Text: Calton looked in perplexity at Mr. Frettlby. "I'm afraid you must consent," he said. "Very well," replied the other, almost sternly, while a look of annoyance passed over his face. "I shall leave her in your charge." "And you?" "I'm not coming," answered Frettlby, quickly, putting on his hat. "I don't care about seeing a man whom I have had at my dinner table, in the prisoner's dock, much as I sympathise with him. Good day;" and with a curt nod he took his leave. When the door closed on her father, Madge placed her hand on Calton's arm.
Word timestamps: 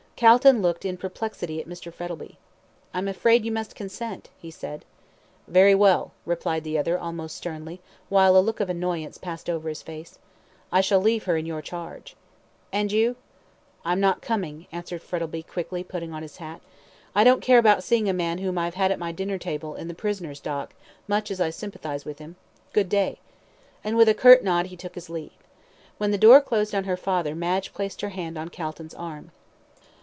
Calton 0.17 0.61
looked 0.61 0.85
in 0.85 0.97
perplexity 0.97 1.59
at 1.59 1.67
Mr. 1.67 1.91
Frettlby. 1.91 2.37
"I'm 2.93 3.07
afraid 3.07 3.43
you 3.43 3.51
must 3.51 3.73
consent," 3.73 4.29
he 4.39 4.51
said. 4.51 4.85
"Very 5.47 5.73
well," 5.73 6.11
replied 6.27 6.63
the 6.63 6.77
other, 6.77 6.95
almost 6.99 7.35
sternly, 7.35 7.81
while 8.07 8.37
a 8.37 8.37
look 8.37 8.59
of 8.59 8.69
annoyance 8.69 9.17
passed 9.17 9.49
over 9.49 9.67
his 9.67 9.81
face. 9.81 10.19
"I 10.71 10.79
shall 10.79 10.99
leave 10.99 11.23
her 11.23 11.37
in 11.37 11.47
your 11.47 11.63
charge." 11.63 12.15
"And 12.71 12.91
you?" 12.91 13.15
"I'm 13.83 13.99
not 13.99 14.21
coming," 14.21 14.67
answered 14.71 15.01
Frettlby, 15.01 15.41
quickly, 15.41 15.83
putting 15.83 16.13
on 16.13 16.21
his 16.21 16.37
hat. 16.37 16.61
"I 17.15 17.23
don't 17.23 17.41
care 17.41 17.57
about 17.57 17.83
seeing 17.83 18.07
a 18.07 18.13
man 18.13 18.37
whom 18.37 18.59
I 18.59 18.65
have 18.65 18.75
had 18.75 18.91
at 18.91 18.99
my 18.99 19.11
dinner 19.11 19.39
table, 19.39 19.73
in 19.73 19.87
the 19.87 19.95
prisoner's 19.95 20.39
dock, 20.39 20.75
much 21.07 21.31
as 21.31 21.41
I 21.41 21.49
sympathise 21.49 22.05
with 22.05 22.19
him. 22.19 22.35
Good 22.73 22.89
day;" 22.89 23.17
and 23.83 23.97
with 23.97 24.07
a 24.07 24.13
curt 24.13 24.43
nod 24.43 24.67
he 24.67 24.77
took 24.77 24.93
his 24.93 25.09
leave. 25.09 25.31
When 25.97 26.11
the 26.11 26.19
door 26.19 26.41
closed 26.41 26.75
on 26.75 26.83
her 26.83 26.95
father, 26.97 27.33
Madge 27.33 27.73
placed 27.73 28.01
her 28.01 28.09
hand 28.09 28.37
on 28.37 28.49
Calton's 28.49 28.93
arm. 28.93 29.31